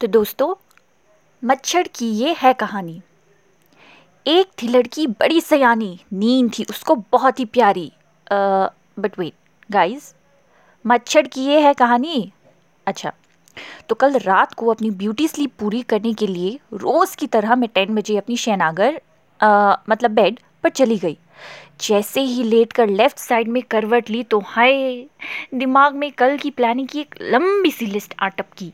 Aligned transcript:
तो 0.00 0.06
दोस्तों 0.06 0.54
मच्छर 1.42 1.88
की 1.88 2.06
ये 2.12 2.34
है 2.38 2.52
कहानी। 2.52 3.00
एक 4.26 4.50
थी 4.62 4.68
लड़की 4.68 5.06
बड़ी 5.06 5.40
सयानी 5.40 5.98
नींद 6.12 6.50
थी 6.58 6.64
उसको 6.70 6.94
बहुत 7.12 7.40
ही 7.40 7.44
प्यारी। 7.44 7.90
बट 8.30 9.18
वेट 9.18 9.32
गाइस 9.70 10.14
मच्छर 10.84 11.26
की 11.26 11.44
ये 11.44 11.60
है 11.60 11.72
कहानी? 11.74 12.32
अच्छा 12.86 13.12
तो 13.88 13.94
कल 13.94 14.18
रात 14.18 14.54
को 14.54 14.70
अपनी 14.70 14.90
ब्यूटी 14.92 15.28
स्लीप 15.28 15.52
पूरी 15.58 15.82
करने 15.84 16.14
के 16.14 16.26
लिए 16.26 16.58
रोज़ 16.72 17.16
की 17.16 17.26
तरह 17.26 17.54
मैं 17.54 17.68
टेन 17.74 17.94
बजे 17.94 18.16
अपनी 18.18 18.36
शहनागर 18.36 19.00
uh, 19.40 19.76
मतलब 19.90 20.10
बेड 20.10 20.40
पर 20.62 20.68
चली 20.70 20.98
गई। 20.98 21.18
जैसे 21.80 22.20
ही 22.20 22.42
लेट 22.42 22.72
कर 22.72 22.88
लेफ़्ट 22.90 23.18
साइड 23.18 23.48
में 23.48 23.62
करवट 23.62 24.10
ली 24.10 24.22
तो 24.24 24.40
हाय 24.46 25.04
दिमाग 25.54 25.94
में 25.94 26.10
कल 26.12 26.36
की 26.38 26.50
प्लानिंग 26.50 26.88
की 26.88 27.00
एक 27.00 27.14
लंबी 27.22 27.70
सी 27.70 27.86
लिस्ट 27.86 28.14
आ 28.20 28.28
टपकी 28.28 28.72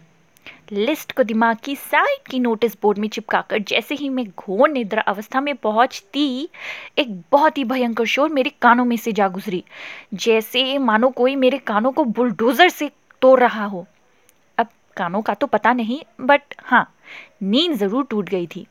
लिस्ट 0.72 1.12
को 1.12 1.22
दिमाग 1.22 1.56
की 1.64 1.74
साइड 1.76 2.28
की 2.30 2.38
नोटिस 2.38 2.74
बोर्ड 2.82 2.98
में 2.98 3.08
चिपकाकर 3.08 3.58
जैसे 3.58 3.94
ही 3.94 4.08
मैं 4.08 4.24
घोर 4.28 4.68
निद्रा 4.68 5.02
अवस्था 5.02 5.40
में 5.40 5.54
पहुँचती, 5.56 6.48
एक 6.98 7.20
बहुत 7.32 7.58
ही 7.58 7.64
भयंकर 7.64 8.04
शोर 8.04 8.28
मेरे 8.28 8.50
कानों 8.62 8.84
में 8.84 8.96
से 8.96 9.12
जा 9.12 9.28
गुजरी। 9.28 9.62
जैसे 10.14 10.76
मानो 10.78 11.08
कोई 11.10 11.34
मेरे 11.36 11.58
कानों 11.58 11.92
को 11.92 12.04
बुलडोजर 12.04 12.68
से 12.68 12.90
तोड़ 13.22 13.38
रहा 13.40 13.64
हो। 13.64 13.86
अब 14.58 14.68
कानों 14.96 15.22
का 15.22 15.34
तो 15.34 15.46
पता 15.46 15.72
नहीं 15.72 16.00
बट 16.20 16.54
हाँ 16.60 16.86
नींद 17.42 17.74
ज़रूर 17.74 18.06
टूट 18.10 18.28
गई 18.28 18.46
थी। 18.46 18.66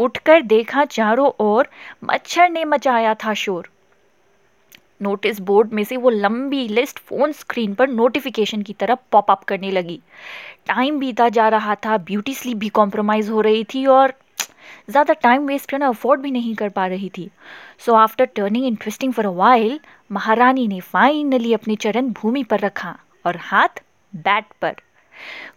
उठकर 0.00 0.42
देखा 0.42 0.84
चारों 0.84 1.30
ओर 1.40 1.68
मच्छर 2.04 2.48
ने 2.48 2.64
मचाया 2.64 3.14
था 3.14 3.34
शोर। 3.34 3.68
नोटिस 5.04 5.40
बोर्ड 5.42 5.72
में 5.72 5.82
से 5.84 5.96
वो 5.96 6.10
लंबी 6.10 6.66
लिस्ट 6.70 6.98
फ़ोन 7.00 7.32
स्क्रीन 7.34 7.74
पर 7.74 7.88
नोटिफिकेशन 7.90 8.62
की 8.62 8.72
तरह 8.72 8.96
पॉप 9.12 9.30
अप 9.30 9.44
करने 9.44 9.70
लगी। 9.70 10.00
टाइम 10.66 10.98
बीता 10.98 11.28
जा 11.28 11.48
रहा 11.48 11.74
था 11.84 11.96
ब्यूटी 12.02 12.34
स्लीप 12.34 12.56
भी 12.58 12.68
कॉम्प्रोमाइज़ 12.78 13.30
हो 13.30 13.40
रही 13.40 13.64
थी 13.74 13.86
और 13.88 14.14
ज़्यादा 14.90 15.14
टाइम 15.14 15.46
वेस्ट 15.46 15.70
करना 15.70 15.88
अफोर्ड 15.88 16.20
भी 16.20 16.30
नहीं 16.30 16.54
कर 16.54 16.68
पा 16.68 16.86
रही 16.86 17.08
थी। 17.08 17.28
So 17.86 17.94
after 17.94 18.24
turning 18.26 18.66
interesting 18.66 19.12
for 19.12 19.26
a 19.26 19.30
while 19.32 19.78
महारानी 20.10 20.66
ने 20.68 20.80
फाइनली 20.82 21.52
अपने 21.54 21.76
चरण 21.76 22.08
भूमि 22.12 22.42
पर 22.44 22.60
रखा 22.60 22.96
और 23.26 23.36
हाथ 23.42 23.82
बैट 24.12 24.44
पर। 24.62 24.74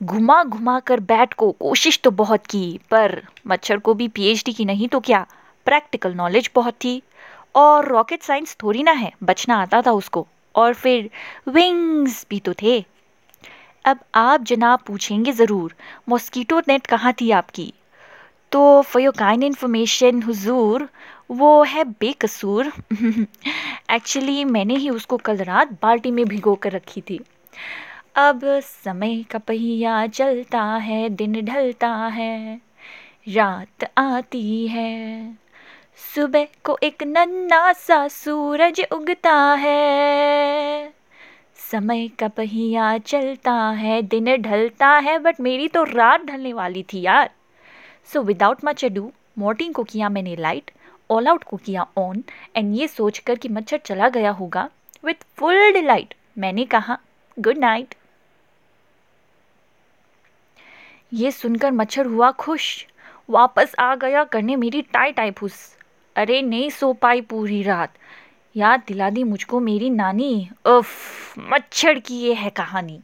घुमा 0.03 0.43
घुमा 0.43 0.79
कर 0.79 0.99
बैट 1.01 1.33
को 1.33 1.51
कोशिश 1.51 1.99
तो 2.03 2.11
बहुत 2.13 2.45
की, 2.45 2.79
पर 2.91 3.21
मच्छर 3.47 3.77
को 3.77 3.93
भी 3.93 4.07
पीएचडी 4.09 4.53
की 4.53 4.65
नहीं 4.65 4.87
तो 4.87 4.99
क्या? 4.99 5.25
प्रैक्टिकल 5.67 6.13
नॉलेज 6.13 6.49
बहुत 6.55 6.73
थी। 6.75 7.01
और 7.57 7.85
रॉकेट 7.85 8.23
साइंस 8.23 8.57
थोड़ी 8.63 8.83
ना 8.83 8.91
है, 8.91 9.11
बचना 9.23 9.55
आता 9.55 9.81
था 9.81 9.91
उसको। 9.91 10.27
और 10.55 10.73
फिर 10.73 11.09
विंग्स 11.47 12.27
भी 12.29 12.39
तो 12.39 12.53
थे। 12.53 12.85
अब 13.85 13.99
आप 14.15 14.43
जनाब 14.43 14.79
पूछेंगे 14.79 15.31
ज़रूर 15.31 15.75
मॉस्कीटो 16.09 16.59
नेट 16.59 16.87
कहाँ 16.87 17.13
थी 17.13 17.31
आपकी? 17.31 17.73
तो 18.51 18.81
फॉर 18.81 19.01
योर 19.01 19.13
काइंड 19.19 19.43
इन्फॉर्मेशन 19.43 20.21
हुजूर, 20.23 20.89
वो 21.31 21.63
है 21.63 21.83
बेकसूर। 21.83 22.71
एक्चुअली 23.91 24.45
मैंने 24.45 24.75
ही 24.75 24.89
उसको 24.89 25.17
कल 25.17 25.37
रात 25.37 25.71
बाल्टी 25.71 26.11
में 26.11 26.25
भिगो 26.25 26.55
कर 26.55 26.71
रखी 26.71 27.01
थी। 27.01 27.19
अब 28.15 28.41
समय 28.63 29.23
का 29.23 29.39
पहिया 29.39 30.07
चलता 30.07 30.63
है, 30.63 31.09
दिन 31.09 31.45
ढलता 31.45 31.89
है, 31.89 32.61
रात 33.29 33.93
आती 33.97 34.67
है। 34.67 35.46
सुबह 35.97 36.47
को 36.63 36.77
एक 36.83 37.03
नन्ना 37.03 37.71
सा 37.73 38.07
सूरज 38.07 38.81
उगता 38.91 39.33
है। 39.53 40.93
समय 41.71 42.07
का 42.19 42.27
पहिया 42.27 42.97
चलता 42.97 43.53
है, 43.69 44.01
दिन 44.01 44.35
ढलता 44.37 44.87
है 44.87 45.17
बट 45.19 45.39
मेरी 45.39 45.67
तो 45.67 45.83
रात 45.83 46.25
ढलने 46.25 46.53
वाली 46.53 46.83
थी 46.83 47.01
यार। 47.01 47.29
So 48.05 48.21
without 48.21 48.63
much 48.65 48.83
ado 48.85 49.11
Mortein 49.37 49.71
को 49.73 49.83
किया 49.83 50.09
मैंने 50.09 50.35
लाइट 50.35 50.71
ऑल 51.09 51.27
आउट 51.27 51.43
को 51.43 51.57
किया 51.57 51.85
ऑन 51.97 52.23
एंड 52.55 52.75
ये 52.75 52.87
सोचकर 52.87 53.35
कि 53.35 53.49
मच्छर 53.49 53.77
चला 53.77 54.09
गया 54.09 54.31
होगा 54.31 54.69
विथ 55.05 55.25
फुल 55.37 55.71
डिलाइट 55.73 56.13
मैंने 56.37 56.65
कहा 56.65 56.97
गुड 57.37 57.57
नाइट 57.57 57.95
ये 61.13 61.31
सुनकर 61.31 61.71
मच्छर 61.71 62.05
हुआ 62.05 62.31
खुश, 62.31 62.85
वापस 63.29 63.75
आ 63.79 63.95
गया 63.95 64.23
करने 64.23 64.55
मेरी 64.55 64.81
टाई 64.83 65.11
टाई 65.11 65.31
फूस। 65.31 65.75
अरे, 66.17 66.41
नहीं 66.41 66.69
सो 66.69 66.93
पाई 66.93 67.21
पूरी 67.21 67.63
रात। 67.63 67.93
याद 68.55 68.83
दिला 68.87 69.09
दी 69.09 69.23
मुझको 69.23 69.59
मेरी 69.59 69.89
नानी। 69.89 70.49
उफ, 70.65 70.89
मच्छर 71.39 71.99
की 71.99 72.15
ये 72.15 72.33
है 72.33 72.49
कहानी। 72.49 73.01